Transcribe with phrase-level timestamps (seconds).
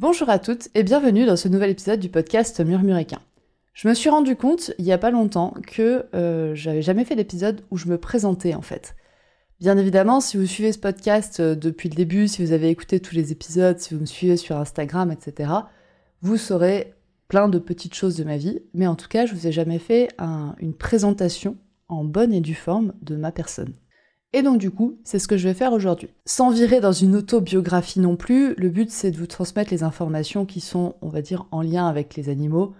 [0.00, 3.20] Bonjour à toutes et bienvenue dans ce nouvel épisode du podcast Murmuréquin.
[3.74, 7.14] Je me suis rendu compte il y a pas longtemps que euh, j'avais jamais fait
[7.14, 8.96] d'épisode où je me présentais en fait.
[9.60, 12.98] Bien évidemment, si vous suivez ce podcast euh, depuis le début, si vous avez écouté
[12.98, 15.52] tous les épisodes, si vous me suivez sur Instagram, etc.,
[16.22, 16.94] vous saurez
[17.28, 19.78] plein de petites choses de ma vie, mais en tout cas, je vous ai jamais
[19.78, 20.08] fait
[20.58, 23.74] une présentation en bonne et due forme de ma personne.
[24.36, 26.08] Et donc du coup, c'est ce que je vais faire aujourd'hui.
[26.26, 30.44] Sans virer dans une autobiographie non plus, le but c'est de vous transmettre les informations
[30.44, 32.74] qui sont, on va dire, en lien avec les animaux,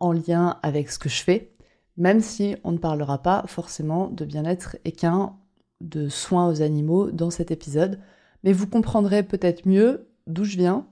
[0.00, 1.50] en lien avec ce que je fais,
[1.96, 5.34] même si on ne parlera pas forcément de bien-être équin,
[5.80, 8.00] de soins aux animaux dans cet épisode,
[8.44, 10.86] mais vous comprendrez peut-être mieux d'où je viens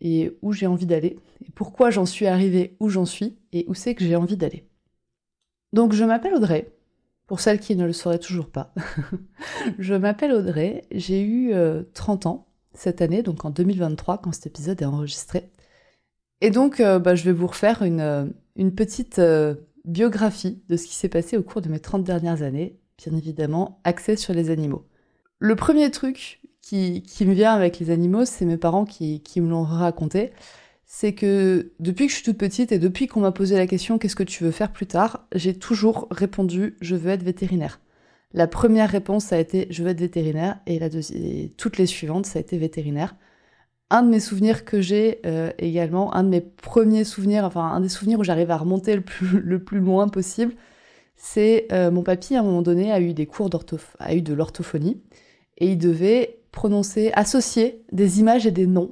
[0.00, 1.16] et où j'ai envie d'aller,
[1.46, 4.68] et pourquoi j'en suis arrivée où j'en suis et où c'est que j'ai envie d'aller.
[5.72, 6.73] Donc je m'appelle Audrey,
[7.26, 8.72] pour celles qui ne le sauraient toujours pas.
[9.78, 11.52] je m'appelle Audrey, j'ai eu
[11.94, 15.50] 30 euh, ans cette année, donc en 2023 quand cet épisode est enregistré.
[16.40, 18.26] Et donc, euh, bah, je vais vous refaire une, euh,
[18.76, 19.20] petite
[19.84, 23.80] biographie de ce qui s'est passé au cours de mes 30 dernières années, bien évidemment,
[23.84, 24.86] axée sur les animaux.
[25.38, 29.64] Le premier truc qui, me vient avec les animaux, c'est mes parents qui me l'ont
[29.64, 30.32] raconté.
[30.96, 33.98] C'est que depuis que je suis toute petite et depuis qu'on m'a posé la question
[33.98, 37.80] qu'est-ce que tu veux faire plus tard, j'ai toujours répondu je veux être vétérinaire.
[38.32, 40.78] La première réponse ça a été je veux être vétérinaire et,
[41.56, 43.16] toutes les suivantes ça a été vétérinaire
[43.90, 47.80] un de mes souvenirs que j'ai euh, également, un de mes premiers souvenirs, enfin un
[47.80, 50.54] des souvenirs où j'arrive à remonter le plus, le plus loin possible,
[51.16, 53.50] c'est euh, mon papy à un moment donné a eu des cours
[53.98, 55.02] a eu de l'orthophonie
[55.58, 58.90] et il devait prononcer, associer des images et des noms.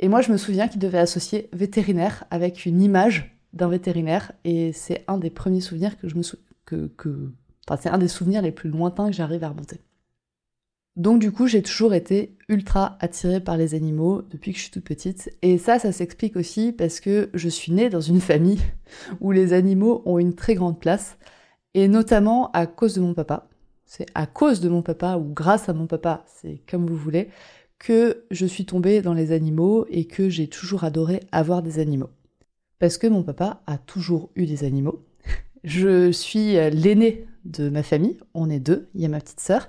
[0.00, 4.72] Et moi je me souviens qu'il devait associer vétérinaire avec une image d'un vétérinaire et
[4.72, 6.22] c'est un des premiers souvenirs que je me
[6.66, 7.30] que, que...
[7.68, 9.80] Enfin, c'est un des souvenirs les plus lointains que j'arrive à remonter.
[10.96, 14.70] Donc du coup, j'ai toujours été ultra attirée par les animaux depuis que je suis
[14.70, 15.30] toute petite.
[15.42, 18.60] Et ça, ça s'explique aussi parce que je suis née dans une famille
[19.20, 21.16] où les animaux ont une très grande place.
[21.74, 23.48] Et notamment à cause de mon papa.
[23.86, 27.28] C'est à cause de mon papa ou grâce à mon papa, c'est comme vous voulez,
[27.84, 32.08] que je suis tombée dans les animaux et que j'ai toujours adoré avoir des animaux.
[32.78, 35.04] Parce que mon papa a toujours eu des animaux.
[35.64, 39.68] Je suis l'aînée de ma famille, on est deux, il y a ma petite sœur.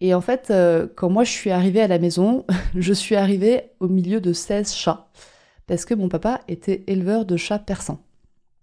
[0.00, 2.44] Et en fait, euh, quand moi je suis arrivée à la maison,
[2.76, 5.08] je suis arrivée au milieu de 16 chats,
[5.66, 8.00] parce que mon papa était éleveur de chats persans.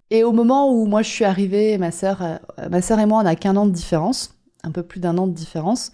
[0.09, 2.37] Et au moment où moi je suis arrivée, ma sœur, euh,
[2.69, 5.27] ma sœur et moi, on n'a qu'un an de différence, un peu plus d'un an
[5.27, 5.91] de différence.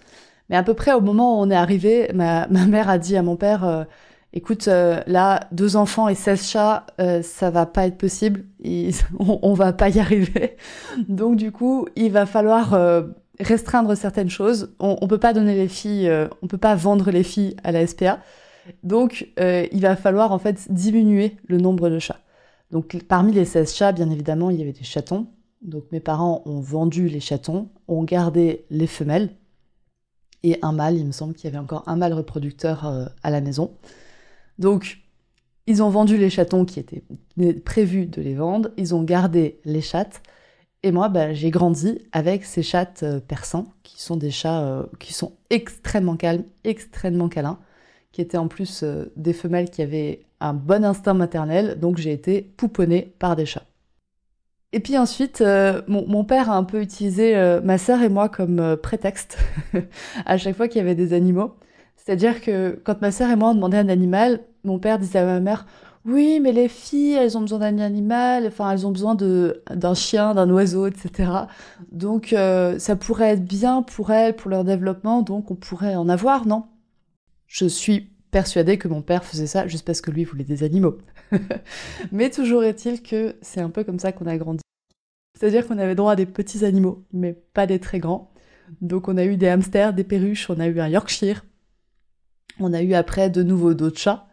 [0.51, 3.23] Mais à peu près au moment où on est arrivé, ma, mère a dit à
[3.23, 3.83] mon père, euh,
[4.33, 6.85] écoute, là, deux enfants et 16 chats,
[7.23, 8.45] ça va pas être possible,
[9.19, 10.57] on, on, va pas y arriver.
[11.09, 12.75] Donc du coup, il va falloir
[13.41, 14.73] restreindre certaines choses.
[14.79, 17.71] On, ne peut pas donner les filles, euh, on peut pas vendre les filles à
[17.71, 18.19] la SPA.
[18.83, 22.19] Donc, euh, il va falloir en fait diminuer le nombre de chats.
[22.69, 25.27] Donc, parmi les 16 chats, bien évidemment, il y avait des chatons.
[25.61, 29.29] Donc, mes parents ont vendu les chatons, ont gardé les femelles
[30.43, 30.97] et un mâle.
[30.97, 33.71] Il me semble qu'il y avait encore un mâle reproducteur euh, à la maison.
[34.59, 34.99] Donc,
[35.67, 37.03] ils ont vendu les chatons qui étaient
[37.63, 38.69] prévus de les vendre.
[38.77, 40.21] Ils ont gardé les chattes.
[40.83, 44.83] Et moi, bah, j'ai grandi avec ces chats euh, persans, qui sont des chats euh,
[44.99, 47.59] qui sont extrêmement calmes, extrêmement câlins,
[48.11, 52.11] qui étaient en plus euh, des femelles qui avaient un bon instinct maternel, donc j'ai
[52.11, 53.65] été pouponnée par des chats.
[54.73, 55.43] Et puis ensuite,
[55.87, 59.37] mon, père a un peu utilisé ma sœur et moi comme prétexte
[60.25, 61.55] à chaque fois qu'il y avait des animaux.
[61.97, 65.25] C'est-à-dire que quand ma sœur et moi on demandait un animal, mon père disait à
[65.25, 65.65] ma mère
[66.05, 69.93] oui, mais les filles, elles ont besoin d'un animal, enfin, elles ont besoin de d'un
[69.93, 71.31] chien, d'un oiseau, etc.
[71.91, 76.09] Donc, euh, ça pourrait être bien pour elles, pour leur développement, donc on pourrait en
[76.09, 76.65] avoir, non?
[77.47, 80.97] Je suis persuadée que mon père faisait ça juste parce que lui voulait des animaux.
[82.11, 84.61] mais toujours est-il que c'est un peu comme ça qu'on a grandi.
[85.41, 88.31] C'est-à-dire qu'on avait droit à des petits animaux, mais pas des très grands.
[88.79, 91.43] Donc on a eu des hamsters, des perruches, on a eu un Yorkshire,
[92.59, 94.27] on a eu après de nouveau d'autres chats.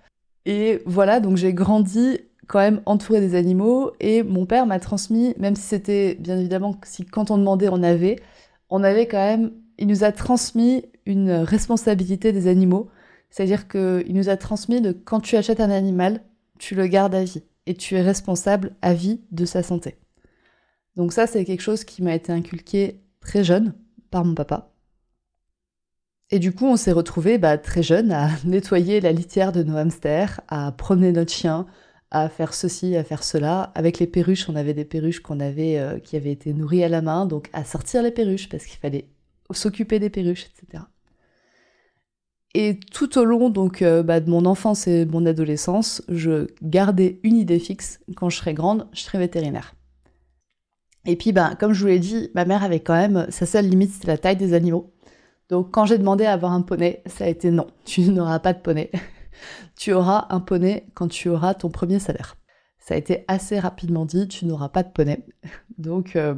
[0.45, 5.35] Et voilà, donc j'ai grandi quand même entouré des animaux et mon père m'a transmis,
[5.39, 8.21] même si c'était bien évidemment si quand on demandait on avait,
[8.69, 12.91] on avait quand même, il nous a transmis une responsabilité des animaux.
[13.31, 16.21] C'est-à-dire qu'il nous a transmis de quand tu achètes un animal,
[16.59, 19.97] tu le gardes à vie et tu es responsable à vie de sa santé.
[20.99, 23.73] Donc ça, c'est quelque chose qui m'a été inculqué très jeune
[24.11, 24.73] par mon papa.
[26.31, 29.77] Et du coup, on s'est retrouvés bah, très jeunes à nettoyer la litière de nos
[29.77, 31.67] hamsters, à promener notre chien,
[32.11, 33.71] à faire ceci, à faire cela.
[33.77, 36.89] Avec les perruches, on avait des perruches qu'on avait, euh, qui avaient été nourries à
[36.89, 39.09] la main, donc à sortir les perruches parce qu'il fallait
[39.53, 40.83] s'occuper des perruches, etc.
[42.55, 47.21] Et tout au long donc euh, bah, de mon enfance et mon adolescence, je gardais
[47.23, 48.01] une idée fixe.
[48.17, 49.78] Quand je serai grande, je serai vétérinaire.
[51.09, 53.67] Et puis, bah, comme je vous l'ai dit, ma mère avait quand même sa seule
[53.67, 54.93] limite, c'était la taille des animaux.
[55.49, 58.53] Donc, quand j'ai demandé à avoir un poney, ça a été non, tu n'auras pas
[58.53, 58.91] de poney.
[59.75, 62.37] tu auras un poney quand tu auras ton premier salaire.
[62.79, 65.25] Ça a été assez rapidement dit, tu n'auras pas de poney.
[65.79, 66.35] Donc, euh,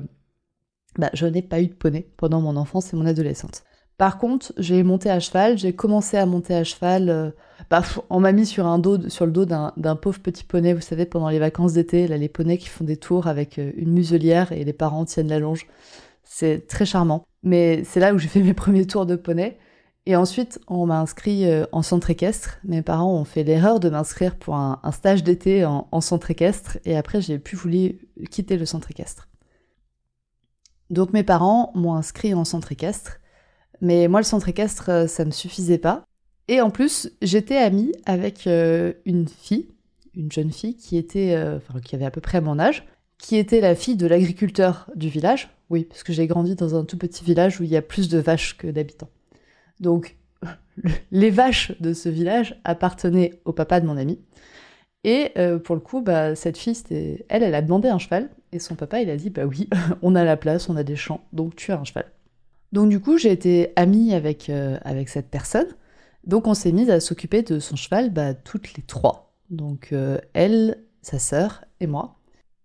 [0.97, 3.65] bah, je n'ai pas eu de poney pendant mon enfance et mon adolescence.
[4.00, 7.11] Par contre, j'ai monté à cheval, j'ai commencé à monter à cheval.
[7.11, 7.31] Euh,
[7.69, 10.81] bah, on m'a mis sur, un dos, sur le dos d'un pauvre petit poney, vous
[10.81, 14.52] savez, pendant les vacances d'été, les poneys qui font des tours avec euh, une muselière
[14.52, 15.67] et les parents tiennent la longe.
[16.25, 17.26] C'est très charmant.
[17.43, 19.58] Mais c'est là où j'ai fait mes premiers tours de poney.
[20.06, 22.58] Et ensuite, on m'a inscrit euh, en centre équestre.
[22.64, 26.79] Mes parents ont fait l'erreur de m'inscrire pour un, stage d'été en, en, centre équestre.
[26.87, 27.99] Et après, j'ai plus voulu
[28.31, 29.29] quitter le centre équestre.
[30.88, 33.20] Donc mes parents m'ont inscrit en centre équestre.
[33.81, 36.05] Mais moi, le centre équestre, euh, ça me suffisait pas.
[36.49, 39.69] Et en plus, j'étais amie avec euh, une fille,
[40.15, 42.87] une jeune fille qui était, euh, enfin, qui avait à peu près mon âge,
[43.19, 45.50] qui était la fille de l'agriculteur du village.
[45.71, 48.09] Oui, parce que j'ai grandi dans un tout petit village où il y a plus
[48.09, 49.11] de vaches que d'habitants.
[49.79, 50.17] Donc,
[51.12, 54.19] les vaches de ce village appartenaient au papa de mon ami.
[55.05, 55.33] Et
[55.65, 58.29] pour le coup, bah, cette fille, elle, elle a demandé un cheval.
[58.53, 59.67] Et son papa, il a dit, bah oui,
[60.03, 62.05] on a la place, on a des champs, donc tu as un cheval.
[62.73, 65.67] Donc du coup, j'ai été amie avec, euh, avec cette personne.
[66.25, 69.33] Donc on s'est mis à s'occuper de son cheval bah, toutes les trois.
[69.51, 72.17] Donc euh, elle, sa sœur et moi.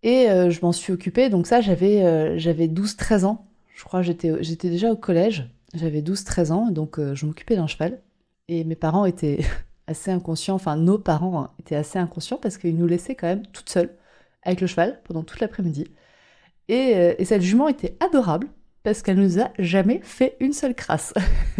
[0.03, 1.29] Et euh, je m'en suis occupée.
[1.29, 3.47] Donc ça, j'avais j'avais 12-13 ans.
[3.73, 5.49] Je crois j'étais j'étais déjà au collège.
[5.73, 8.01] J'avais 12-13 ans, donc je m'occupais d'un cheval.
[8.47, 9.39] Et mes parents étaient
[9.87, 13.45] assez inconscients, enfin nos parents hein, étaient assez inconscients parce qu'ils nous laissaient quand même
[13.47, 13.91] toutes seules
[14.43, 15.85] avec le cheval pendant toute l'après-midi.
[16.67, 18.47] Et, et cette jument était adorable
[18.85, 21.11] parce qu'elle nous a jamais fait une seule crasse.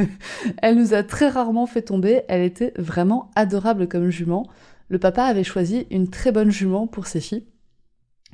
[0.61, 4.47] elle nous a très rarement fait tomber, elle était vraiment adorable comme jument.
[4.89, 7.47] Le papa avait choisi une très bonne jument pour ses filles.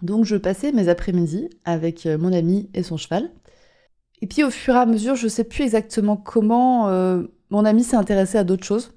[0.01, 3.31] Donc je passais mes après-midi avec euh, mon ami et son cheval.
[4.21, 7.85] Et puis au fur et à mesure, je sais plus exactement comment euh, mon ami
[7.85, 8.91] s'est intéressée à d'autres choses.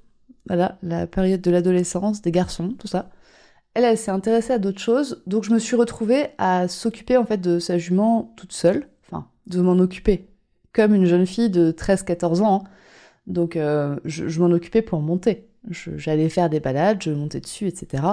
[0.49, 3.11] Voilà, la période de l'adolescence, des garçons, tout ça.
[3.75, 7.25] Elle, elle s'est intéressée à d'autres choses, donc je me suis retrouvée à s'occuper en
[7.25, 8.89] fait de sa jument toute seule
[9.47, 10.27] de m'en occuper,
[10.73, 12.65] comme une jeune fille de 13-14 ans.
[12.65, 12.69] Hein.
[13.27, 15.49] Donc euh, je, m'en occupais pour monter.
[15.71, 18.05] J'allais faire des balades, je montais dessus, etc.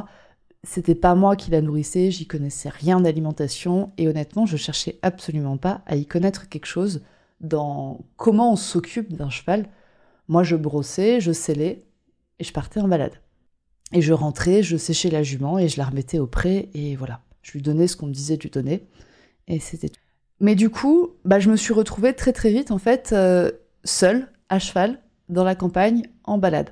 [0.63, 5.57] C'était pas moi qui la nourrissais, j'y connaissais rien d'alimentation, et honnêtement, je cherchais absolument
[5.57, 7.01] pas à y connaître quelque chose
[7.41, 9.65] dans comment on s'occupe d'un cheval.
[10.27, 11.83] Moi, je brossais, je scellais,
[12.39, 13.15] et je partais en balade.
[13.91, 17.21] Et je rentrais, je séchais la jument, et je la remettais au pré, et voilà.
[17.41, 18.87] Je lui donnais ce qu'on me disait de lui donner,
[19.47, 20.00] et c'était tout.
[20.41, 23.51] Mais du coup, bah, je me suis retrouvée très très vite en fait euh,
[23.83, 24.99] seule, à cheval,
[25.29, 26.71] dans la campagne, en balade.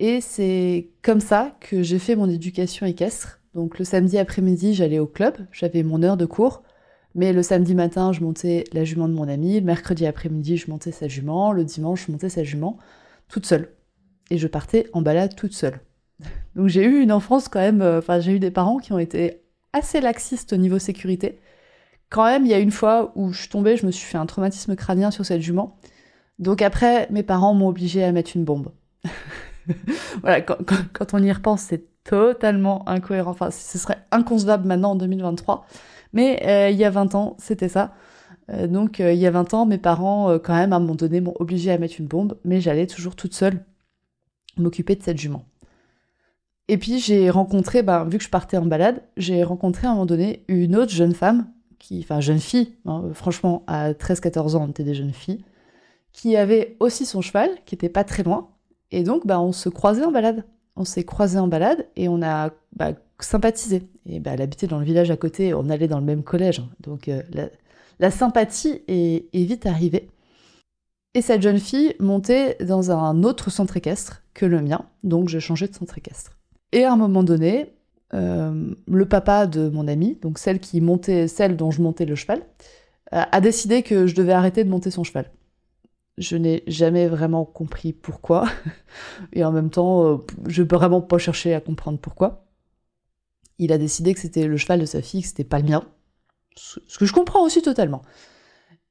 [0.00, 3.40] Et c'est comme ça que j'ai fait mon éducation équestre.
[3.54, 6.64] Donc le samedi après-midi, j'allais au club, j'avais mon heure de cours.
[7.14, 9.60] Mais le samedi matin, je montais la jument de mon ami.
[9.60, 11.52] Le mercredi après-midi, je montais sa jument.
[11.52, 12.78] Le dimanche, je montais sa jument,
[13.28, 13.68] toute seule.
[14.30, 15.78] Et je partais en balade toute seule.
[16.56, 17.80] Donc j'ai eu une enfance quand même.
[17.80, 21.38] Euh, enfin, j'ai eu des parents qui ont été assez laxistes au niveau sécurité.
[22.12, 24.18] Quand même, il y a une fois où je suis tombée, je me suis fait
[24.18, 25.78] un traumatisme crânien sur cette jument.
[26.38, 28.70] Donc après, mes parents m'ont obligée à mettre une bombe.
[30.20, 33.30] voilà, quand, on y repense, c'est totalement incohérent.
[33.30, 35.66] Enfin, ce serait inconcevable maintenant en 2023.
[36.12, 37.94] Mais euh, il y a 20 ans, c'était ça.
[38.50, 40.96] Euh, donc euh, il y a 20 ans, mes parents, quand même, à un moment
[40.96, 42.36] donné, m'ont obligée à mettre une bombe.
[42.44, 43.64] Mais j'allais toujours toute seule
[44.58, 45.46] m'occuper de cette jument.
[46.68, 49.94] Et puis j'ai rencontré, ben, vu que je partais en balade, j'ai rencontré à un
[49.94, 51.46] moment donné une autre jeune femme
[52.00, 55.44] enfin jeune fille, hein, franchement à 13-14 ans on était des jeunes filles,
[56.12, 58.48] qui avait aussi son cheval, qui était pas très loin,
[58.90, 60.44] et donc bah, on se croisait en balade.
[60.76, 63.88] On s'est croisés en balade et on a bah, sympathisé.
[64.06, 66.62] Et bah, elle habitait dans le village à côté, on allait dans le même collège,
[66.80, 67.22] donc euh,
[67.98, 70.08] la, sympathie est, est vite arrivée.
[71.14, 75.40] Et cette jeune fille montait dans un autre centre équestre que le mien, donc j'ai
[75.40, 76.38] changé de centre équestre.
[76.72, 77.74] Et à un moment donné,
[78.14, 82.14] euh, le papa de mon amie, donc celle qui montait, celle dont je montais le
[82.14, 82.42] cheval,
[83.14, 85.30] a décidé que je devais arrêter de monter son cheval.
[86.16, 88.48] Je n'ai jamais vraiment compris pourquoi,
[89.34, 90.16] et en même temps, euh,
[90.46, 92.46] je peux vraiment pas chercher à comprendre pourquoi.
[93.58, 95.84] Il a décidé que c'était le cheval de sa fille, que c'était pas le mien.
[96.56, 98.02] Ce que je comprends aussi totalement.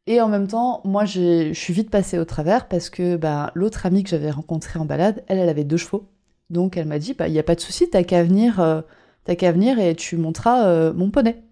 [0.07, 3.85] Et en même temps, moi, je suis vite passée au travers parce que bah, l'autre
[3.85, 6.09] amie que j'avais rencontrée en balade, elle, elle avait deux chevaux.
[6.49, 8.81] Donc elle m'a dit, bah, il n'y a pas de souci, t'as qu'à venir, euh,
[9.25, 11.43] qu'à venir et tu monteras euh, mon poney.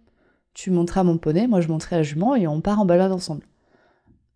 [0.53, 3.43] Tu monteras mon poney, moi je monterai la jument et on part en balade ensemble.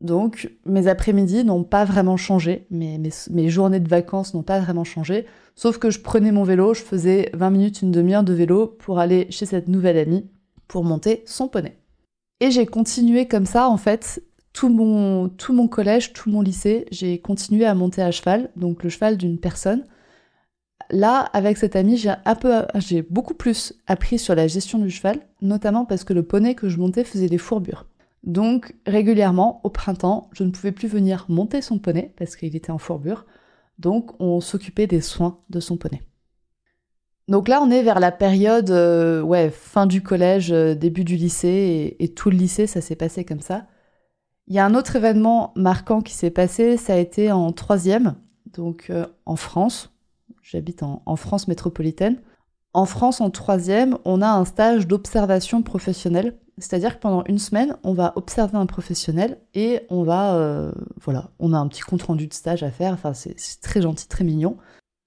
[0.01, 2.99] Donc mes après-midi n'ont pas vraiment changé, mes,
[3.31, 5.25] mes, journées de vacances n'ont pas vraiment changé,
[5.55, 8.99] sauf que je prenais mon vélo, je faisais 20 minutes, une demi-heure de vélo pour
[8.99, 10.25] aller chez cette nouvelle amie
[10.67, 11.77] pour monter son poney.
[12.41, 14.21] Et j'ai continué comme ça, en fait,
[14.51, 18.83] tout mon, tout mon collège, tout mon lycée, j'ai continué à monter à cheval, donc
[18.83, 19.85] le cheval d'une personne.
[20.93, 21.97] Là, avec cette amie,
[22.75, 26.69] j'ai beaucoup plus appris sur la gestion du cheval, notamment parce que le poney que
[26.69, 27.87] je montais faisait des fourbures.
[28.21, 32.71] Donc, régulièrement, au printemps, je ne pouvais plus venir monter son poney parce qu'il était
[32.71, 33.25] en fourbure.
[33.79, 36.03] Donc, on s'occupait des soins de son poney.
[37.27, 41.95] Donc là, on est vers la période, euh, fin du collège, euh, début du lycée,
[41.99, 43.65] et, tout le lycée, ça s'est passé comme ça.
[44.45, 48.13] Il y a un autre événement marquant qui s'est passé, ça a été en troisième,
[48.53, 49.92] donc euh, en France.
[50.43, 52.21] J'habite en, France métropolitaine.
[52.73, 57.77] En France, en troisième, on a un stage d'observation professionnelle, c'est-à-dire que pendant une semaine,
[57.83, 60.71] on va observer un professionnel et on va,
[61.01, 62.93] voilà, on a un petit compte rendu de stage à faire.
[62.93, 64.57] Enfin, c'est très gentil, très mignon.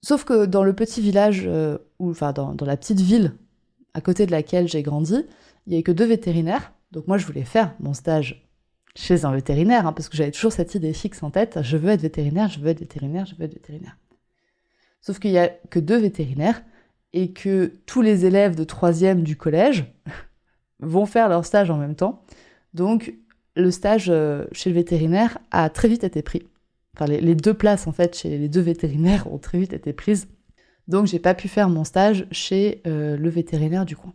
[0.07, 3.33] Sauf que dans le petit village, euh, ou enfin dans, la petite ville
[3.93, 5.25] à côté de laquelle j'ai grandi,
[5.65, 6.71] il n'y avait que deux vétérinaires.
[6.91, 8.47] Donc moi, je voulais faire mon stage
[8.95, 11.89] chez un vétérinaire, hein, parce que j'avais toujours cette idée fixe en tête, je veux
[11.89, 13.97] être vétérinaire, je veux être vétérinaire, je veux être vétérinaire.
[15.07, 16.61] Sauf qu'il n'y a que deux vétérinaires,
[17.13, 19.85] et que tous les élèves de troisième du collège
[20.79, 22.23] vont faire leur stage en même temps.
[22.73, 23.15] Donc
[23.55, 26.43] le stage euh, chez le vétérinaire a très vite été pris
[27.05, 30.27] les, deux places en fait chez les deux vétérinaires ont très vite été prises.
[30.87, 34.13] Donc j'ai pas pu faire mon stage chez euh, le vétérinaire du coin.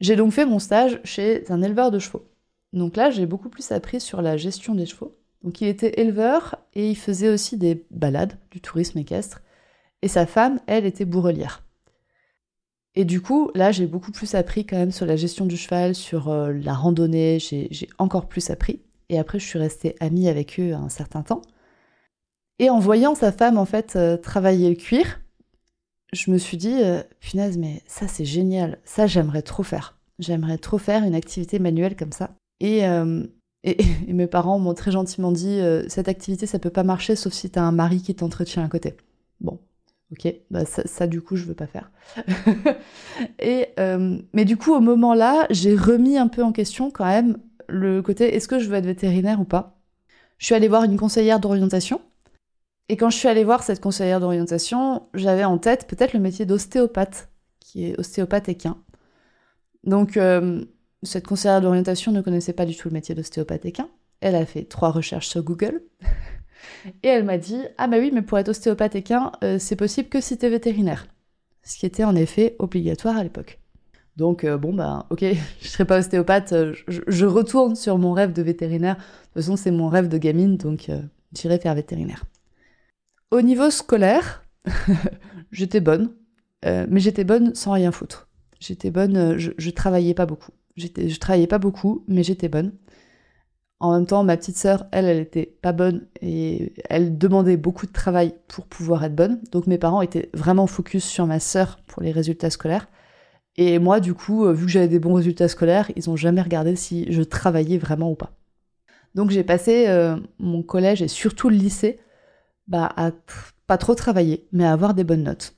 [0.00, 2.28] J'ai donc fait mon stage chez un éleveur de chevaux.
[2.72, 5.16] Donc là, j'ai beaucoup plus appris sur la gestion des chevaux.
[5.42, 9.42] Donc il était éleveur et il faisait aussi des balades, du tourisme équestre.
[10.02, 11.64] Et sa femme, elle, était bourrelière.
[12.94, 15.94] Et du coup, là, j'ai beaucoup plus appris quand même sur la gestion du cheval,
[15.94, 18.80] sur euh, la randonnée, j'ai encore plus appris.
[19.08, 21.42] Et après, je suis restée amie avec eux un certain temps.
[22.58, 25.20] Et en voyant sa femme en fait euh, travailler le cuir,
[26.12, 29.96] je me suis dit, euh, punaise, mais ça c'est génial, ça j'aimerais trop faire.
[30.18, 32.30] J'aimerais trop faire une activité manuelle comme ça.
[32.60, 33.24] Et, euh,
[33.62, 33.78] et,
[34.08, 37.62] mes parents m'ont très gentiment dit, cette activité ça peut pas marcher sauf si t'as
[37.62, 38.96] un mari qui t'entretient à côté.
[39.40, 39.60] Bon,
[40.12, 41.90] ok, bah ça, du coup je veux pas faire.
[43.38, 43.68] et,
[44.32, 47.38] mais du coup au moment là, j'ai remis un peu en question quand même
[47.68, 49.78] le côté est-ce que je veux être vétérinaire ou pas?
[50.38, 52.00] Je suis allée voir une conseillère d'orientation
[52.88, 56.46] et quand je suis allée voir cette conseillère d'orientation, j'avais en tête peut-être le métier
[56.46, 57.28] d'ostéopathe,
[57.60, 58.78] qui est ostéopathe équin.
[59.84, 60.64] Donc, euh,
[61.02, 63.90] cette conseillère d'orientation ne connaissait pas du tout le métier d'ostéopathe équin.
[64.20, 65.82] Elle a fait trois recherches sur Google.
[67.02, 70.08] Et elle m'a dit Ah, bah oui, mais pour être ostéopathe équin, euh, c'est possible
[70.08, 71.06] que si t'es vétérinaire.
[71.62, 73.60] Ce qui était en effet obligatoire à l'époque.
[74.16, 75.24] Donc, euh, bon, bah, ok,
[75.60, 78.96] je serai pas ostéopathe, je, je, retourne sur mon rêve de vétérinaire.
[78.96, 80.90] De toute façon, c'est mon rêve de gamine, donc
[81.32, 82.24] j'irai faire vétérinaire.
[83.30, 84.42] Au niveau scolaire,
[85.52, 86.10] j'étais bonne,
[86.64, 88.28] euh, mais j'étais bonne sans rien foutre.
[88.58, 90.52] J'étais bonne, euh, je, travaillais pas beaucoup.
[90.76, 92.72] Je travaillais pas beaucoup, mais j'étais bonne.
[93.80, 97.86] En même temps, ma petite sœur, elle, elle était pas bonne et elle demandait beaucoup
[97.86, 99.40] de travail pour pouvoir être bonne.
[99.52, 102.88] Donc mes parents étaient vraiment focus sur ma sœur pour les résultats scolaires.
[103.56, 106.42] Et moi, du coup, euh, vu que j'avais des bons résultats scolaires, ils ont jamais
[106.42, 108.32] regardé si je travaillais vraiment ou pas.
[109.14, 109.86] Donc j'ai passé
[110.38, 111.98] mon collège et surtout le lycée
[112.68, 113.10] bah, à
[113.66, 115.54] pas trop travailler, mais à avoir des bonnes notes.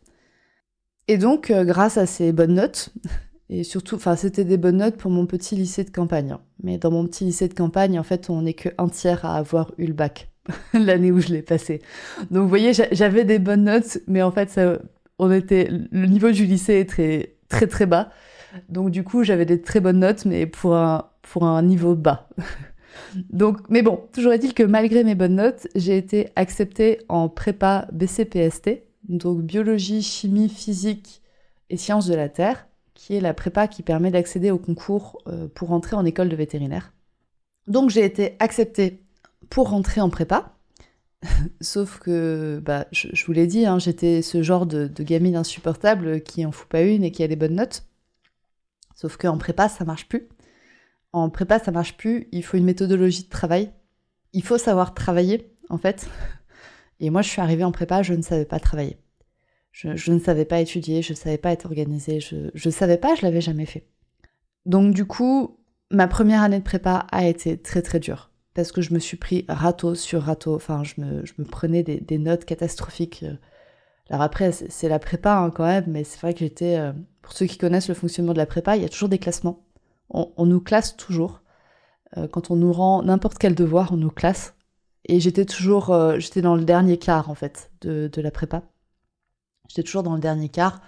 [1.09, 2.91] Et donc, euh, grâce à ces bonnes notes,
[3.52, 6.30] et surtout, enfin, c'était des bonnes notes pour mon petit lycée de campagne.
[6.30, 6.40] Hein.
[6.62, 9.37] Mais dans mon petit lycée de campagne, en fait, on n'est que un tiers à
[9.37, 10.30] avoir eu le bac
[10.73, 11.83] l'année où je l'ai passé.
[12.30, 14.78] Donc, vous voyez, j'avais des bonnes notes, mais en fait, ça,
[15.19, 18.11] on était, le niveau du lycée est très, très, très bas.
[18.69, 22.28] Donc, du coup, j'avais des très bonnes notes, mais pour un, pour un niveau bas.
[23.30, 27.88] Donc, mais bon, toujours est-il que malgré mes bonnes notes, j'ai été acceptée en prépa
[27.92, 31.23] BCPST, donc biologie, chimie, physique
[31.71, 32.66] et sciences de la Terre,
[33.00, 36.37] qui est la prépa qui permet d'accéder au concours euh, pour entrer en école de
[36.37, 36.92] vétérinaire.
[37.66, 39.00] Donc j'ai été acceptée
[39.49, 40.59] pour rentrer en prépa,
[41.62, 46.45] sauf que, bah, je, vous l'ai dit, hein, j'étais ce genre de, gamine insupportable qui
[46.45, 47.85] en fout pas une et qui a des bonnes notes.
[48.95, 50.28] Sauf qu'en prépa, ça marche plus.
[51.14, 52.28] En prépa, ça marche plus.
[52.33, 53.73] Il faut une méthodologie de travail.
[54.35, 56.07] Il faut savoir travailler, en fait.
[57.00, 58.99] Et moi, je suis arrivée en prépa, je ne savais pas travailler.
[59.73, 63.15] Je, ne savais pas étudier, je ne savais pas être organisée, je ne savais pas,
[63.15, 63.87] je l'avais jamais fait.
[64.67, 65.59] Donc du coup,
[65.91, 69.17] ma première année de prépa a été très très dure parce que je me suis
[69.17, 70.55] pris râteau sur râteau.
[70.55, 73.25] Enfin, je me, prenais des, notes catastrophiques.
[74.09, 76.77] Alors après, c'est la prépa hein, quand même, mais c'est vrai que j'étais.
[76.77, 79.19] Euh, pour ceux qui connaissent le fonctionnement de la prépa, il y a toujours des
[79.19, 79.65] classements.
[80.11, 81.43] On, nous classe toujours.
[82.17, 84.55] Euh, quand on nous rend n'importe quel devoir, on nous classe.
[85.05, 85.91] Et j'étais toujours.
[85.91, 88.65] Euh, j'étais dans le dernier quart en fait de la prépa.
[89.71, 90.81] J'étais toujours dans le dernier quart.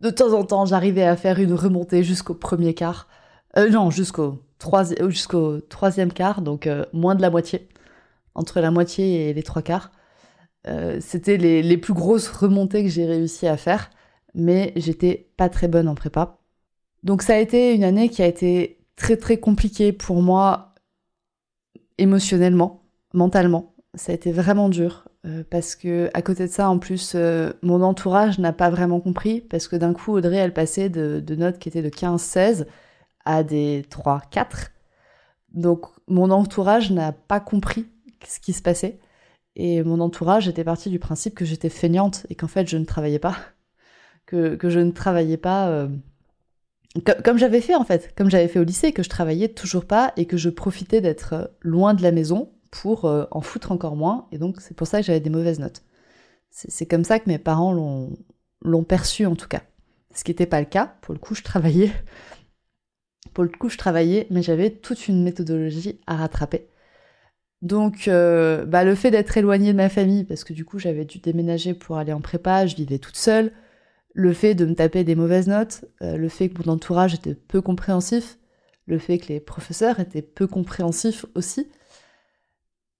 [0.00, 3.08] De temps en temps, j'arrivais à faire une remontée jusqu'au premier quart.
[3.56, 7.68] Euh, non, jusqu'au troisième, jusqu'au troisième quart, donc euh, moins de la moitié.
[8.36, 9.90] Entre la moitié et les trois quarts.
[10.68, 13.90] Euh, c'était les, les, plus grosses remontées que j'ai réussi à faire,
[14.34, 16.38] mais j'étais pas très bonne en prépa.
[17.02, 20.76] Donc ça a été une année qui a été très très compliquée pour moi
[21.98, 23.74] émotionnellement, mentalement.
[23.94, 25.09] Ça a été vraiment dur.
[25.26, 29.00] Euh, parce que à côté de ça, en plus, euh, mon entourage n'a pas vraiment
[29.00, 32.66] compris, parce que d'un coup, Audrey, elle passait de, notes qui étaient de 15-16
[33.24, 34.70] à des 3-4.
[35.52, 37.86] Donc mon entourage n'a pas compris
[38.26, 38.98] ce qui se passait.
[39.56, 42.84] Et mon entourage était parti du principe que j'étais feignante et qu'en fait je ne
[42.84, 43.36] travaillais pas.
[44.26, 45.88] Que, je ne travaillais pas euh,
[47.24, 50.12] comme j'avais fait en fait, comme j'avais fait au lycée, que je travaillais toujours pas
[50.16, 54.28] et que je profitais d'être loin de la maison pour euh, en foutre encore moins.
[54.32, 55.82] Et donc c'est pour ça que j'avais des mauvaises notes.
[56.50, 59.62] C'est comme ça que mes parents l'ont perçu en tout cas.
[60.14, 60.96] Ce qui n'était pas le cas.
[61.02, 61.92] Pour le coup, je travaillais.
[63.34, 66.66] Pour le coup, je travaillais, mais j'avais toute une méthodologie à rattraper.
[67.62, 71.04] Donc, euh, bah, le fait d'être éloignée de ma famille, parce que du coup, j'avais
[71.04, 73.52] dû déménager pour aller en prépa, je vivais toute seule.
[74.14, 77.34] Le fait de me taper des mauvaises notes, euh, le fait que mon entourage était
[77.34, 78.38] peu compréhensif,
[78.86, 81.68] le fait que les professeurs étaient peu compréhensifs aussi,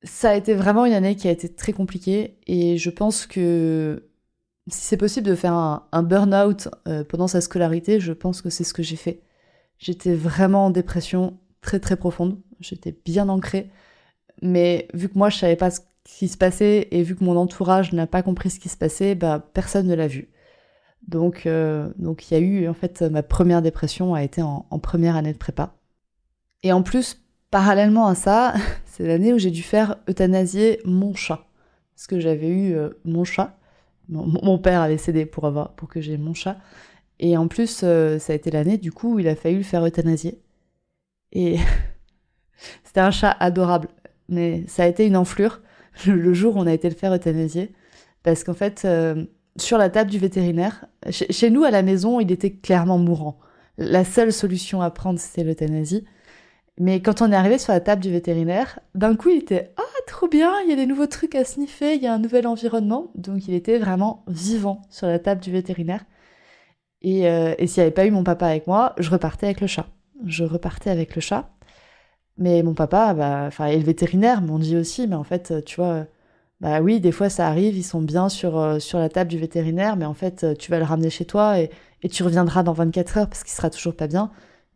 [0.03, 4.09] ça a été vraiment une année qui a été très compliquée et je pense que
[4.69, 8.65] si c'est possible de faire un, burn-out euh, pendant sa scolarité, je pense que c'est
[8.65, 9.23] ce que j'ai fait.
[9.79, 13.71] J'étais vraiment en dépression très très profonde, j'étais bien ancrée,
[14.43, 17.37] mais vu que moi je savais pas ce qui se passait et vu que mon
[17.37, 20.31] entourage n'a pas compris ce qui se passait, bah personne ne l'a vu.
[21.09, 24.67] Donc euh, donc il y a eu en fait ma première dépression a été en,
[24.71, 25.75] en première année de prépa.
[26.63, 28.55] Et en plus Parallèlement à ça,
[29.01, 31.47] c'est l'année où j'ai dû faire euthanasier mon chat.
[31.95, 33.57] Parce que j'avais eu euh, mon chat.
[34.11, 36.59] Mon, père avait cédé pour, avoir, pour que j'ai mon chat.
[37.19, 39.63] Et en plus, euh, ça a été l'année du coup où il a fallu le
[39.63, 40.43] faire euthanasier.
[41.33, 41.57] Et
[42.85, 43.89] c'était un chat adorable.
[44.29, 45.63] Mais ça a été une enflure
[46.07, 47.73] le, jour où on a été le faire euthanasier.
[48.23, 49.25] Parce qu'en fait, euh,
[49.57, 53.39] sur la table du vétérinaire, chez nous à la maison, il était clairement mourant.
[53.79, 56.05] La seule solution à prendre, c'était l'euthanasie.
[56.81, 59.83] Mais quand on est arrivé sur la table du vétérinaire, d'un coup, il était Ah,
[60.07, 62.47] trop bien, il y a des nouveaux trucs à sniffer, il y a un nouvel
[62.47, 63.11] environnement.
[63.17, 66.07] Donc, il était vraiment vivant sur la table du vétérinaire.
[67.03, 69.61] Et, euh, et s'il n'y avait pas eu mon papa avec moi, je repartais avec
[69.61, 69.89] le chat.
[70.25, 71.51] Je repartais avec le chat.
[72.39, 75.77] Mais mon papa, bah, enfin, et le vétérinaire m'ont dit aussi, mais en fait, tu
[75.77, 76.07] vois,
[76.61, 79.39] bah oui, des fois ça arrive, ils sont bien sur, euh, sur la table du
[79.39, 81.71] vétérinaire, mais en fait, tu vas le ramener chez toi et,
[82.03, 84.31] et tu reviendras dans 24 heures parce qu'il sera toujours pas bien.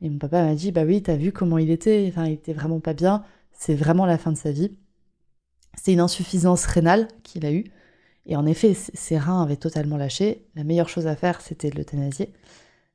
[0.05, 2.53] Et mon papa m'a dit, bah oui, t'as vu comment il était, enfin, il était
[2.53, 4.77] vraiment pas bien, c'est vraiment la fin de sa vie.
[5.79, 7.65] C'est une insuffisance rénale qu'il a eue.
[8.27, 10.47] Et en effet, ses reins avaient totalement lâché.
[10.57, 12.35] La meilleure chose à faire, c'était de l'euthanasier.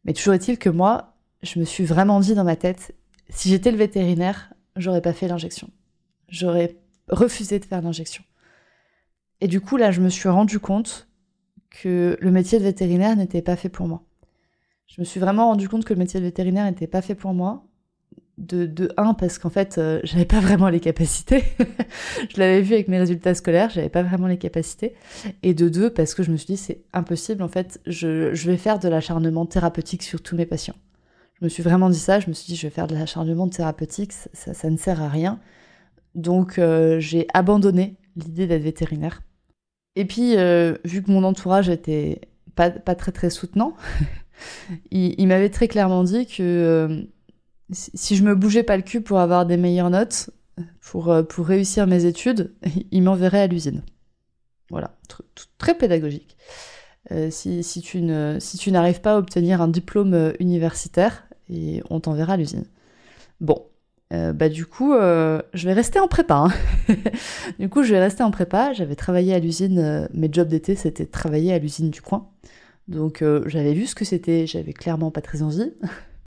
[0.05, 2.93] Mais toujours est-il que moi, je me suis vraiment dit dans ma tête,
[3.29, 5.71] si j'étais le vétérinaire, j'aurais pas fait l'injection.
[6.27, 8.23] J'aurais refusé de faire l'injection.
[9.41, 11.07] Et du coup, là, je me suis rendu compte
[11.71, 14.03] que le métier de vétérinaire n'était pas fait pour moi
[14.89, 17.33] je me suis vraiment rendu compte que le métier de vétérinaire n'était pas fait pour
[17.33, 17.63] moi.
[18.37, 21.43] De, un, parce qu'en fait, euh, j'avais pas vraiment les capacités.
[22.29, 24.95] je l'avais vu avec mes résultats scolaires, j'avais pas vraiment les capacités.
[25.43, 28.57] Et de deux, parce que je me suis dit, c'est impossible, en fait, je, vais
[28.57, 30.75] faire de l'acharnement thérapeutique sur tous mes patients.
[31.39, 33.47] Je me suis vraiment dit ça, je me suis dit, je vais faire de l'acharnement
[33.47, 35.39] thérapeutique, ça, ça, ne sert à rien.
[36.15, 39.21] Donc, euh, j'ai abandonné l'idée d'être vétérinaire.
[39.95, 42.21] Et puis, euh, vu que mon entourage était
[42.55, 43.75] pas, pas très très soutenant,
[44.91, 47.01] il, m'avait très clairement dit que euh,
[47.71, 50.29] si je me bougeais pas le cul pour avoir des meilleures notes,
[50.81, 52.53] pour, euh, pour réussir mes études,
[52.91, 53.83] il m'enverrait à l'usine.
[54.69, 54.95] Voilà,
[55.57, 56.37] très pédagogique.
[57.11, 58.03] Euh, si, si, tu
[58.39, 62.65] si n'arrives pas à obtenir un diplôme universitaire, et on t'enverra à l'usine.
[63.41, 63.65] Bon,
[64.11, 66.35] bah du coup, je vais rester en prépa.
[66.35, 66.93] Hein.
[67.59, 68.73] du coup, je vais rester en prépa.
[68.73, 72.29] J'avais travaillé à l'usine, mes jobs d'été, c'était travailler à l'usine du coin.
[72.89, 75.71] Donc euh, j'avais vu ce que c'était, j'avais clairement pas très envie.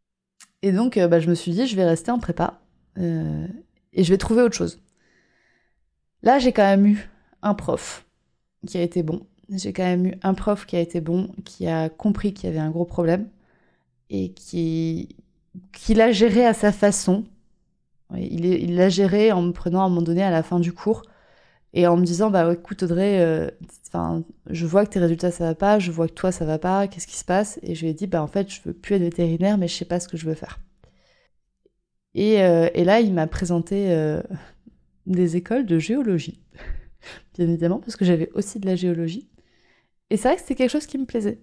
[0.62, 2.60] Et donc euh, bah, je me suis dit, je vais rester en prépa
[2.98, 3.48] euh,
[3.92, 4.80] et je vais trouver autre chose.
[6.22, 7.10] Là, j'ai quand même eu
[7.42, 8.06] un prof
[8.64, 11.66] qui a été bon, j'ai quand même eu un prof qui a été bon, qui
[11.66, 13.28] a compris qu'il y avait un gros problème
[14.08, 15.16] et qui,
[15.72, 17.24] qui l'a géré à sa façon.
[18.16, 21.02] Il l'a géré en me prenant à un moment donné à la fin du cours
[21.74, 23.50] et en me disant bah écoute Audrey, euh,
[23.86, 26.58] enfin je vois que tes résultats ça va pas, je vois que toi ça va
[26.58, 27.58] pas, qu'est-ce qui se passe?
[27.62, 29.74] Et je lui ai dit bah en fait je veux plus être vétérinaire mais je
[29.74, 30.60] sais pas ce que je veux faire.
[32.14, 34.22] Et, euh, et là il m'a présenté euh,
[35.06, 36.40] des écoles de géologie,
[37.34, 39.28] bien évidemment parce que j'avais aussi de la géologie.
[40.10, 41.40] Et c'est vrai que c'était quelque chose qui me plaisait.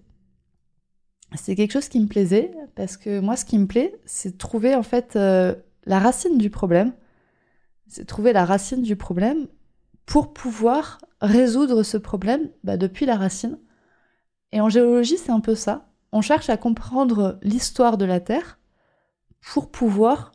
[1.36, 4.76] C'est quelque chose qui me plaisait parce que moi ce qui me plaît c'est trouver
[4.76, 6.92] en fait la racine du problème.
[7.88, 9.48] C'est trouver la racine du problème
[10.10, 13.60] pour pouvoir résoudre ce problème bah, depuis la racine.
[14.50, 15.86] Et en géologie, c'est un peu ça.
[16.10, 18.58] On cherche à comprendre l'histoire de la Terre
[19.40, 20.32] pour pouvoir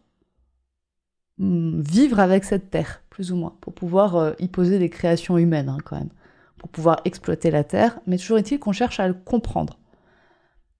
[1.39, 5.37] hmm, vivre avec cette Terre, plus ou moins, pour pouvoir euh, y poser des créations
[5.37, 6.11] humaines hein, quand même,
[6.57, 9.77] pour pouvoir exploiter la Terre, mais toujours est-il qu'on cherche à le comprendre.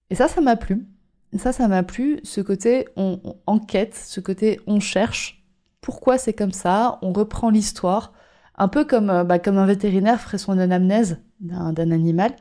[0.08, 0.86] Et ça, ça m'a plu.
[1.36, 5.44] Ça, ça m'a plu, ce côté on enquête, ce côté on cherche,
[5.82, 8.14] pourquoi c'est comme ça, on reprend l'histoire,
[8.56, 12.32] un peu comme, euh, bah, comme un vétérinaire ferait son anamnèse d'un animal.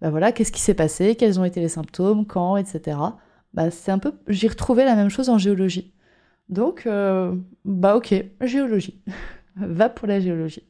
[0.00, 2.98] Bah voilà, qu'est-ce qui s'est passé, quels ont été les symptômes, quand, etc.
[3.54, 5.92] Bah, c'est un peu, j'ai retrouvé la même chose en géologie.
[6.48, 9.00] Donc, euh, bah ok, géologie.
[9.56, 10.64] Va pour la géologie.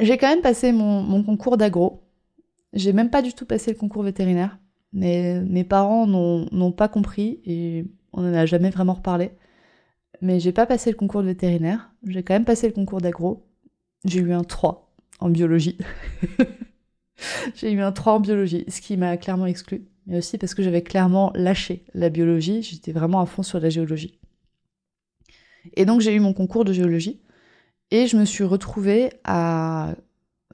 [0.00, 2.02] J'ai quand même passé mon, mon concours d'agro.
[2.72, 4.58] J'ai même pas du tout passé le concours vétérinaire.
[4.92, 9.32] Mais mes parents n'ont pas compris et on n'en a jamais vraiment reparlé.
[10.22, 11.92] Mais j'ai pas passé le concours de vétérinaire.
[12.06, 13.46] J'ai quand même passé le concours d'agro.
[14.04, 15.78] J'ai eu un 3 en biologie.
[17.54, 19.86] j'ai eu un 3 en biologie, ce qui m'a clairement exclu.
[20.06, 23.70] Mais aussi parce que j'avais clairement lâché la biologie, j'étais vraiment à fond sur la
[23.70, 24.20] géologie.
[25.74, 27.20] Et donc j'ai eu mon concours de géologie
[27.90, 29.96] et je me suis retrouvée à...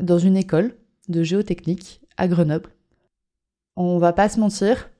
[0.01, 0.75] dans une école
[1.09, 2.71] de géotechnique à Grenoble.
[3.77, 4.91] On va pas se mentir,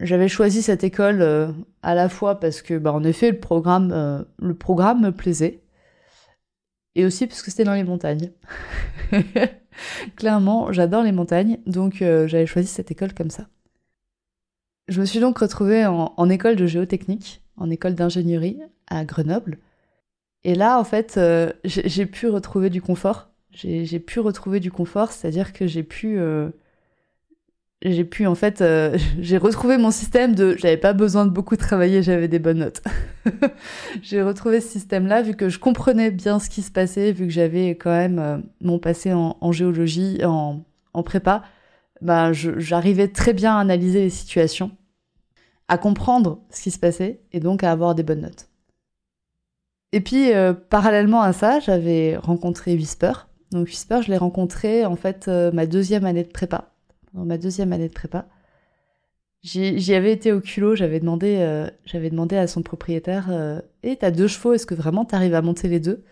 [0.00, 1.48] j'avais choisi cette école euh,
[1.82, 5.60] à la fois parce que, bah, en effet, le programme, euh, le programme me plaisait,
[6.98, 8.32] et aussi parce que c'était dans les montagnes.
[10.16, 13.46] Clairement, j'adore les montagnes, donc euh, j'avais choisi cette école comme ça.
[14.88, 18.58] Je me suis donc retrouvée en, école de géotechnique, en école d'ingénierie
[18.88, 19.58] à Grenoble.
[20.42, 23.30] Et là, en fait, euh, j'ai pu retrouver du confort.
[23.52, 26.50] J'ai pu retrouver du confort, c'est-à-dire que j'ai pu euh,
[27.82, 31.56] j'ai pu en fait euh, j'ai retrouvé mon système de j'avais pas besoin de beaucoup
[31.56, 32.82] travailler j'avais des bonnes notes.
[34.02, 37.26] J'ai retrouvé ce système là vu que je comprenais bien ce qui se passait vu
[37.26, 40.64] que j'avais quand même euh, mon passé en, géologie en,
[40.94, 41.44] en prépa.
[42.00, 44.70] Bah j'arrivais très bien à analyser les situations
[45.68, 48.48] à comprendre ce qui se passait et donc à avoir des bonnes notes.
[49.92, 53.12] Et puis euh, parallèlement à ça j'avais rencontré Whisper.
[53.52, 56.72] Donc Whisper je l'ai rencontré en fait ma deuxième année de prépa
[57.14, 58.26] dans ma deuxième année de prépa.
[59.42, 63.96] J'y avais été au culot, j'avais demandé, euh, j'avais demandé à son propriétaire euh, Et
[63.96, 66.04] t'as deux chevaux, est-ce que vraiment t'arrives à monter les deux?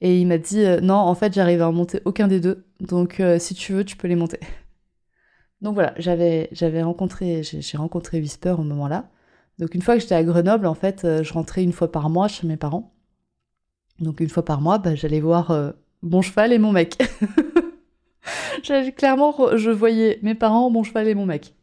[0.00, 3.22] Et il m'a dit euh, Non, en fait, j'arrive à monter aucun des deux, donc
[3.38, 4.40] si tu veux, tu peux les monter.
[5.62, 9.08] Donc voilà, j'avais rencontré, j'ai rencontré Whisper au moment-là.
[9.58, 12.28] Donc une fois que j'étais à Grenoble, en fait, je rentrais une fois par mois
[12.28, 12.94] chez mes parents.
[13.98, 17.02] Donc une fois par mois, bah, j'allais voir mon cheval et mon mec.
[18.96, 21.54] Clairement, je voyais mes parents, mon cheval et mon mec.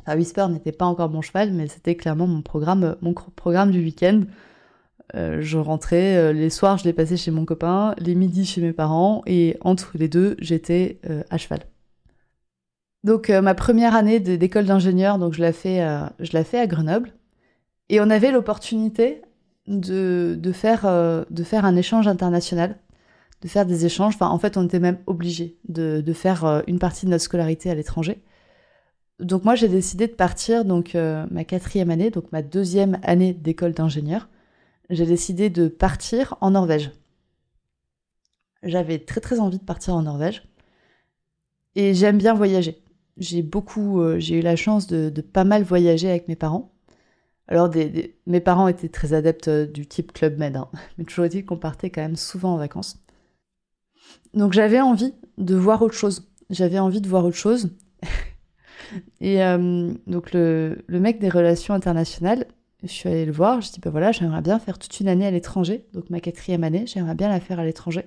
[0.00, 3.80] Enfin, Whisper n'était pas encore mon cheval, mais c'était clairement mon programme, mon programme du
[3.80, 4.22] week-end.
[5.14, 8.60] Euh, je rentrais, euh, les soirs je les passais chez mon copain, les midis chez
[8.60, 11.60] mes parents, et entre les deux, j'étais euh, à cheval.
[13.04, 15.84] Donc ma première année d'école d'ingénieur, donc je l'ai fait,
[16.20, 17.12] je l'ai fait à Grenoble,
[17.88, 19.22] et on avait l'opportunité
[19.66, 22.76] de, de faire un échange international
[23.42, 24.14] de faire des échanges.
[24.14, 27.70] Enfin, en fait, on était même obligé de, faire euh, une partie de notre scolarité
[27.70, 28.22] à l'étranger.
[29.18, 33.32] Donc moi, j'ai décidé de partir, donc euh, ma quatrième année, donc ma deuxième année
[33.34, 34.28] d'école d'ingénieur.
[34.90, 36.90] J'ai décidé de partir en Norvège.
[38.62, 40.44] J'avais très très envie de partir en Norvège.
[41.74, 42.82] Et j'aime bien voyager.
[43.16, 46.72] J'ai beaucoup, euh, j'ai eu la chance de, pas mal voyager avec mes parents.
[47.48, 47.70] Alors,
[48.26, 50.68] mes parents étaient très adeptes du type Club Med, hein.
[50.98, 53.02] mais toujours est-il qu'on partait quand même souvent en vacances.
[54.34, 56.28] Donc j'avais envie de voir autre chose.
[56.50, 57.70] J'avais envie de voir autre chose.
[59.20, 62.46] et euh, donc le, mec des relations internationales,
[62.82, 65.26] je suis allée le voir, je dis bah voilà, j'aimerais bien faire toute une année
[65.26, 68.04] à l'étranger, donc ma quatrième année, j'aimerais bien la faire à l'étranger.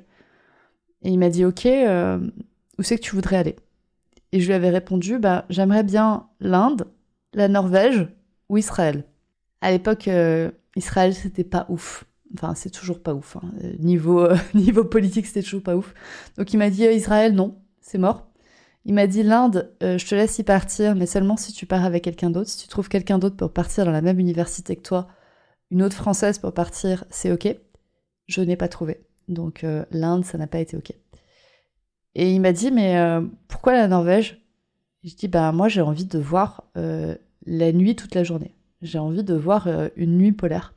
[1.02, 2.20] Et il m'a dit ok, euh,
[2.78, 3.56] où c'est que tu voudrais aller?
[4.32, 6.88] Et je lui avais répondu bah j'aimerais bien l'Inde,
[7.34, 8.08] la Norvège
[8.50, 9.06] ou Israël.
[9.62, 12.06] À l'époque, euh, Israël c'était pas ouf.
[12.36, 13.38] Enfin, c'est toujours pas ouf.
[13.38, 13.52] Hein.
[13.80, 15.94] Niveau, euh, niveau politique, c'était toujours pas ouf.
[16.38, 18.28] Donc il m'a dit euh, Israël, non, c'est mort.
[18.86, 21.84] Il m'a dit l'Inde, euh, je te laisse y partir, mais seulement si tu pars
[21.84, 22.50] avec quelqu'un d'autre.
[22.50, 25.08] Si tu trouves quelqu'un d'autre pour partir dans la même université que toi,
[25.72, 27.58] une autre française pour partir, c'est ok.
[28.28, 29.02] Je n'ai pas trouvé.
[29.28, 30.94] Donc euh, l'Inde, ça n'a pas été ok.
[32.14, 34.40] Et il m'a dit, mais euh, pourquoi la Norvège?
[35.04, 38.56] Je dis, bah moi j'ai envie de voir la nuit toute la journée.
[38.82, 40.75] J'ai envie de voir une nuit polaire.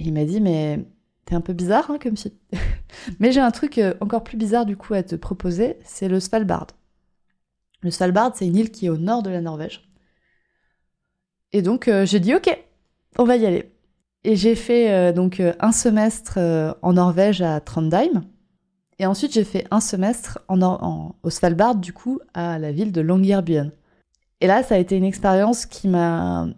[0.00, 0.82] Et il m'a dit, mais
[1.26, 2.32] t'es un peu bizarre hein, comme si.
[3.20, 6.68] mais j'ai un truc encore plus bizarre du coup à te proposer, c'est le Svalbard.
[7.82, 9.90] Le Svalbard, c'est une île qui est au nord de la Norvège.
[11.52, 12.48] Et donc euh, j'ai dit ok,
[13.18, 13.70] on va y aller.
[14.24, 16.38] Et j'ai fait euh, donc euh, un semestre
[16.80, 18.24] en Norvège à Trondheim.
[18.98, 23.02] Et ensuite j'ai fait un semestre en, au Svalbard du coup à la ville de
[23.02, 23.70] Longyearbyen.
[24.40, 26.48] Et là ça a été une expérience qui m'a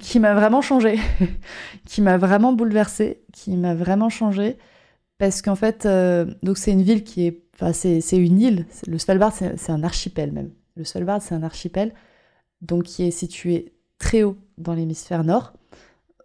[0.00, 0.98] qui m'a vraiment changé,
[1.86, 4.56] qui m'a vraiment bouleversée, qui m'a vraiment changé
[5.18, 5.86] parce qu'en fait
[6.42, 8.66] donc c'est une ville qui est c'est une île.
[8.88, 10.50] Le Svalbard, c'est un archipel même.
[10.74, 11.94] Le Svalbard, c'est un archipel
[12.60, 15.52] donc qui est situé très haut dans l'hémisphère nord.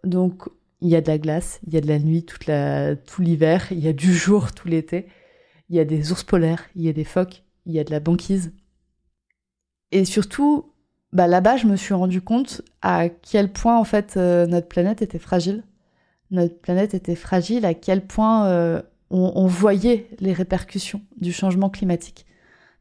[0.04, 0.48] Donc
[0.80, 2.50] il y a de la glace, il y a de la nuit toute
[3.06, 5.06] tout l'hiver, il y a du jour tout l'été,
[5.68, 7.90] il y a des ours polaires, il y a des phoques, il y a de
[7.90, 8.52] la banquise.
[9.90, 10.72] Et surtout,
[11.12, 15.02] bah, là-bas, je me suis rendu compte à quel point en fait euh, notre planète
[15.02, 15.64] était fragile.
[16.30, 22.26] Notre planète était fragile, à quel point euh, on, voyait les répercussions du changement climatique.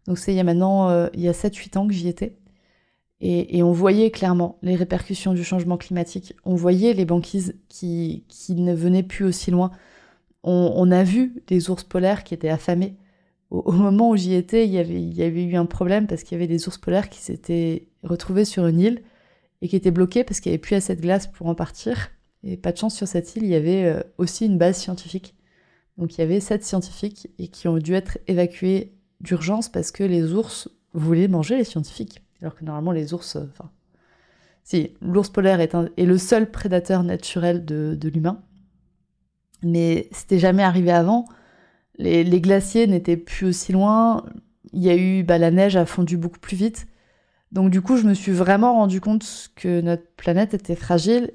[0.06, 2.38] Donc c'est il y a maintenant euh, il y a 7-8 ans que j'y étais.
[3.20, 6.36] Et, on voyait clairement les répercussions du changement climatique.
[6.46, 9.72] On voyait les banquises qui, qui ne venaient plus aussi loin.
[10.44, 12.96] On, a vu des ours polaires qui étaient affamés.
[13.50, 16.48] Au, moment où j'y étais, il y, avait, eu un problème parce qu'il y avait
[16.48, 19.04] des ours polaires qui s'étaient retrouvés sur une île
[19.62, 22.10] et qui étaient bloqués parce qu'il n'y avait plus assez de glace pour en partir.
[22.44, 25.34] Et pas de chance sur cette île, il y avait euh, aussi une base scientifique
[25.98, 30.04] donc il y avait sept scientifiques et qui ont dû être évacués d'urgence parce que
[30.04, 32.22] les ours voulaient manger les scientifiques.
[32.42, 33.72] Alors que normalement les ours, euh, enfin,
[34.64, 38.44] si l'ours polaire est, le seul prédateur naturel de, l'humain,
[39.64, 41.26] mais c'était jamais arrivé avant.
[41.98, 44.26] Les, glaciers n'étaient plus aussi loin.
[44.74, 46.88] Il y a eu, bah, la neige a fondu beaucoup plus vite.
[47.52, 51.32] Donc du coup, je me suis vraiment rendu compte que notre planète était fragile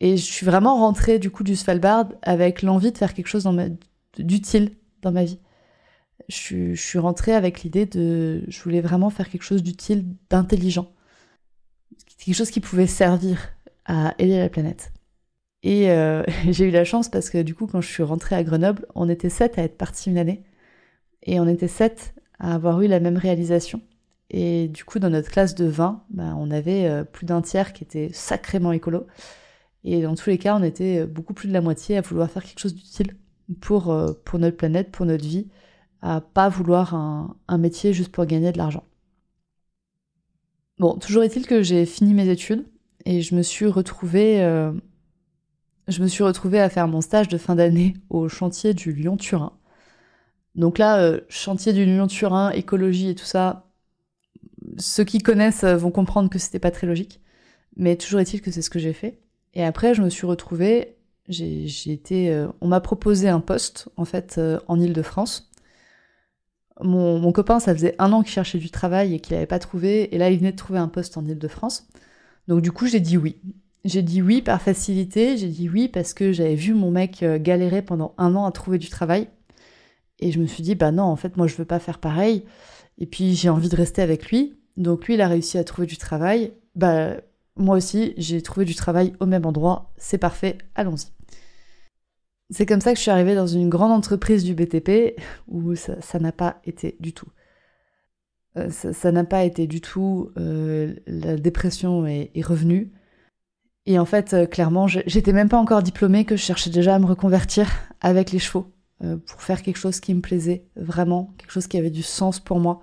[0.00, 3.48] et je suis vraiment rentrée du coup du Svalbard avec l'envie de faire quelque chose
[4.18, 5.38] d'utile dans ma vie.
[6.28, 8.44] Je, suis rentrée avec l'idée de...
[8.48, 10.90] Je voulais vraiment faire quelque chose d'utile, d'intelligent.
[12.18, 13.50] Quelque chose qui pouvait servir
[13.84, 14.92] à aider la planète.
[15.64, 18.44] Et euh, j'ai eu la chance parce que du coup, quand je suis rentrée à
[18.44, 20.44] Grenoble, on était sept à être partis une année.
[21.24, 23.80] Et on était sept à avoir eu la même réalisation.
[24.30, 27.72] Et du coup, dans notre classe de 20, bah, on avait euh, plus d'un tiers
[27.72, 29.06] qui était sacrément écolo.
[29.82, 32.44] Et dans tous les cas, on était beaucoup plus de la moitié à vouloir faire
[32.44, 33.16] quelque chose d'utile
[33.60, 35.48] pour, euh, pour notre planète, pour notre vie,
[36.02, 38.84] à pas vouloir un, métier juste pour gagner de l'argent.
[40.78, 42.66] Bon, toujours est-il que j'ai fini mes études
[43.06, 44.72] et je me suis retrouvée, euh,
[45.88, 49.52] je me suis retrouvée à faire mon stage de fin d'année au chantier du Lyon-Turin.
[50.54, 53.66] Donc là, euh, chantier du Lyon-Turin, écologie et tout ça,
[54.78, 57.20] ceux qui connaissent vont comprendre que c'était pas très logique,
[57.76, 59.20] mais toujours est-il que c'est ce que j'ai fait.
[59.54, 60.96] Et après, je me suis retrouvée
[61.28, 65.50] j'ai été, euh, on m'a proposé un poste en fait euh, en Île-de-France.
[66.82, 69.60] Mon, mon, copain, ça faisait un an qu'il cherchait du travail et qu'il n'avait pas
[69.60, 71.86] trouvé, et là il venait de trouver un poste en Île-de-France.
[72.48, 73.36] Donc du coup j'ai dit oui.
[73.84, 77.38] J'ai dit oui par facilité, j'ai dit oui parce que j'avais vu mon mec euh,
[77.38, 79.28] galérer pendant un an à trouver du travail.
[80.20, 82.44] Et je me suis dit, bah non, en fait, moi, je veux pas faire pareil.
[82.98, 84.58] Et puis, j'ai envie de rester avec lui.
[84.76, 86.52] Donc, lui, il a réussi à trouver du travail.
[86.76, 87.16] Bah,
[87.56, 89.92] moi aussi, j'ai trouvé du travail au même endroit.
[89.96, 91.06] C'est parfait, allons-y.
[92.50, 95.18] C'est comme ça que je suis arrivée dans une grande entreprise du BTP
[95.48, 97.28] où ça n'a pas été du tout.
[98.56, 100.30] Euh, ça n'a pas été du tout.
[100.38, 102.92] Euh, la dépression est, revenue.
[103.86, 106.98] Et en fait, euh, clairement, j'étais même pas encore diplômée que je cherchais déjà à
[106.98, 107.68] me reconvertir
[108.00, 108.70] avec les chevaux
[109.26, 112.58] pour faire quelque chose qui me plaisait vraiment, quelque chose qui avait du sens pour
[112.58, 112.80] moi,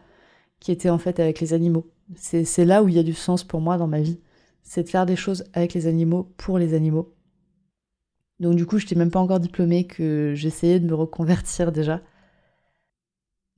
[0.59, 1.89] qui était en fait avec les animaux.
[2.15, 4.19] C'est là où il y a du sens pour moi dans ma vie.
[4.61, 7.15] C'est de faire des choses avec les animaux, pour les animaux.
[8.39, 12.01] Donc du coup, je n'étais même pas encore diplômée que j'essayais de me reconvertir déjà.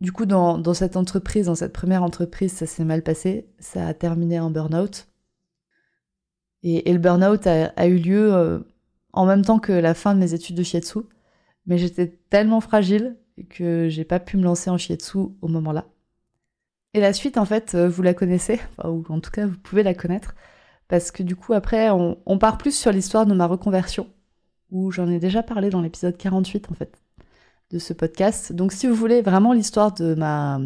[0.02, 3.48] Du coup, dans, cette entreprise, dans cette première entreprise, ça s'est mal passé.
[3.60, 5.08] Ça a terminé en burn-out.
[6.64, 8.60] Et, le burn-out a, eu lieu euh,
[9.12, 11.00] en même temps que la fin de mes études de shiatsu.
[11.66, 13.18] Mais j'étais tellement fragile
[13.50, 15.86] que j'ai pas pu me lancer en shiatsu au moment-là.
[16.94, 19.84] Et la suite, en fait, euh, vous la connaissez, ou en tout cas, vous pouvez
[19.84, 20.36] la connaître,
[20.88, 24.08] parce que du coup, après, on part plus sur l'histoire de ma reconversion
[24.74, 27.02] où j'en ai déjà parlé dans l'épisode 48 en fait
[27.72, 28.52] de ce podcast.
[28.52, 30.60] Donc si vous voulez vraiment l'histoire de ma,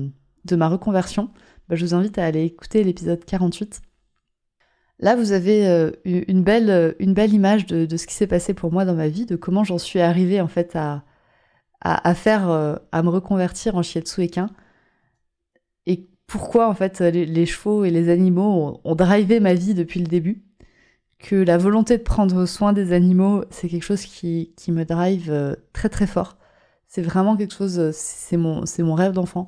[0.46, 1.30] de ma reconversion,
[1.70, 3.82] bah, je vous invite à aller écouter l'épisode 48.
[5.00, 8.72] Là, vous avez euh, une, belle, une belle image de, ce qui s'est passé pour
[8.72, 11.04] moi dans ma vie, de comment j'en suis arrivée en fait à,
[11.82, 14.50] à, faire, euh, à me reconvertir en shiatsu équin.
[15.86, 20.08] Et pourquoi en fait les, chevaux et les animaux ont, drivé ma vie depuis le
[20.08, 20.44] début?
[21.20, 25.32] Que la volonté de prendre soin des animaux, c'est quelque chose qui, qui me drive
[25.32, 26.38] euh, très très fort.
[26.88, 29.46] C'est vraiment quelque chose, c'est mon, c'est mon rêve d'enfant.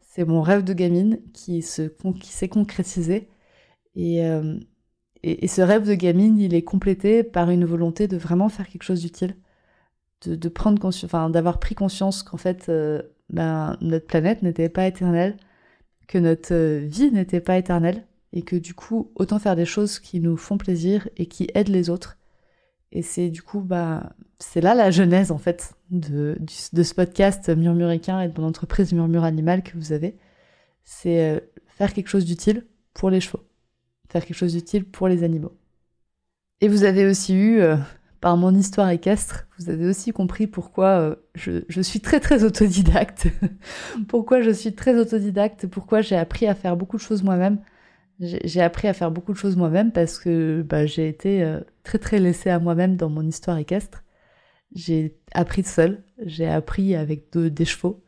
[0.00, 1.82] C'est mon rêve de gamine qui, se,
[2.20, 3.28] qui s'est concrétisé.
[3.96, 4.58] Euh,
[5.26, 8.84] et, ce rêve de gamine, il est complété par une volonté de vraiment faire quelque
[8.84, 9.36] chose d'utile.
[10.24, 15.36] De, prendre enfin, d'avoir pris conscience qu'en fait, euh, ben, notre planète n'était pas éternelle,
[16.08, 19.98] que notre euh, vie n'était pas éternelle, et que du coup, autant faire des choses
[19.98, 22.18] qui nous font plaisir et qui aident les autres.
[22.92, 28.20] Et c'est du coup, bah, c'est là la genèse en fait de, ce podcast Murmuricain
[28.20, 30.16] et de mon entreprise Murmure Animal que vous avez.
[30.84, 33.42] C'est euh, faire quelque chose d'utile pour les chevaux,
[34.08, 35.56] faire quelque chose d'utile pour les animaux.
[36.60, 37.76] Et vous avez aussi eu, euh,
[38.20, 42.44] par mon histoire équestre, vous avez aussi compris pourquoi euh, je, je, suis très très
[42.44, 43.28] autodidacte,
[44.08, 47.58] pourquoi je suis très autodidacte, pourquoi j'ai appris à faire beaucoup de choses moi-même.
[48.18, 52.18] J'ai appris à faire beaucoup de choses moi-même parce que bah, j'ai été très très
[52.18, 54.04] laissée à moi-même dans mon histoire équestre.
[54.74, 58.02] J'ai appris seul, j'ai appris avec des chevaux,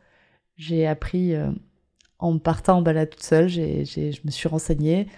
[0.57, 1.51] j'ai appris euh,
[2.19, 5.09] en partant en balade toute seule, je me suis renseignée,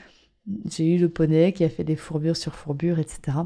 [0.66, 3.38] j'ai eu le poney qui a fait des fourbures sur fourbures, etc.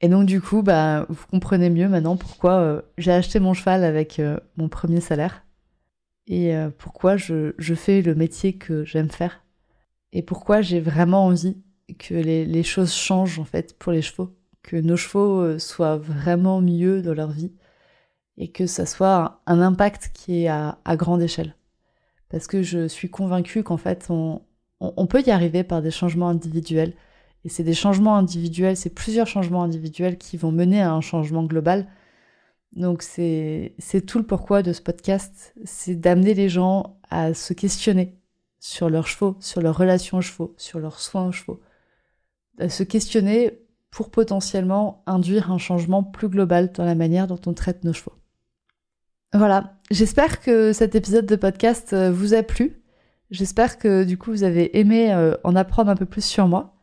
[0.00, 3.84] Et donc du coup, bah, vous comprenez mieux maintenant pourquoi euh, j'ai acheté mon cheval
[3.84, 5.44] avec euh, mon premier salaire
[6.28, 9.44] et pourquoi je, fais le métier que j'aime faire
[10.12, 11.56] et pourquoi j'ai vraiment envie
[12.00, 15.96] que les, les, choses changent en fait pour les chevaux que nos chevaux euh, soient
[15.96, 17.52] vraiment mieux dans leur vie
[18.36, 21.56] et que ça soit un impact qui est à, grande échelle.
[22.28, 24.42] Parce que je suis convaincue qu'en fait, on,
[24.80, 26.94] on, peut y arriver par des changements individuels.
[27.44, 31.44] Et c'est des changements individuels, c'est plusieurs changements individuels qui vont mener à un changement
[31.44, 31.86] global.
[32.74, 33.72] Donc c'est
[34.06, 38.18] tout le pourquoi de ce podcast, c'est d'amener les gens à se questionner
[38.58, 41.60] sur leurs chevaux, sur leur relation aux chevaux, sur leurs soins aux chevaux.
[42.58, 43.60] À se questionner
[43.90, 48.12] pour potentiellement induire un changement plus global dans la manière dont on traite nos chevaux.
[49.32, 52.82] Voilà, j'espère que cet épisode de podcast euh, vous a plu.
[53.30, 56.76] J'espère que du coup vous avez aimé euh, en apprendre un peu plus sur moi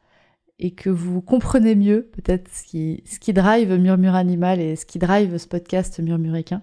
[0.59, 4.85] et que vous comprenez mieux peut-être ce qui, ce qui drive Murmure Animal et ce
[4.85, 6.61] qui drive ce podcast Murmuréquin.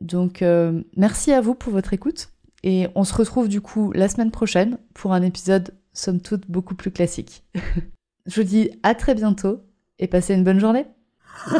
[0.00, 2.30] Donc euh, merci à vous pour votre écoute
[2.62, 6.74] et on se retrouve du coup la semaine prochaine pour un épisode somme toute beaucoup
[6.74, 7.44] plus classique.
[8.26, 9.60] Je vous dis à très bientôt
[9.98, 10.86] et passez une bonne journée.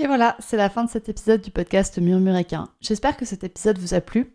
[0.00, 2.68] Et voilà, c'est la fin de cet épisode du podcast Murmuréquin.
[2.80, 4.34] J'espère que cet épisode vous a plu.